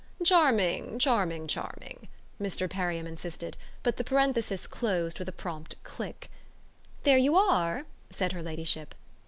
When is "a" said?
5.29-5.31